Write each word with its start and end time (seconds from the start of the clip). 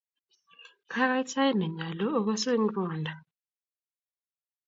Kagoit 0.91 1.29
sait 1.31 1.53
ne 1.57 1.65
nyolu 1.75 2.07
ogosu 2.17 2.49
eng' 2.55 2.71
ruondo. 2.75 3.13